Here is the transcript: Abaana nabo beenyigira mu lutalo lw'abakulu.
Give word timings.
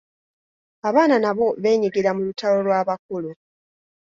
Abaana 0.87 1.15
nabo 1.23 1.47
beenyigira 1.61 2.09
mu 2.15 2.21
lutalo 2.27 2.59
lw'abakulu. 2.65 3.29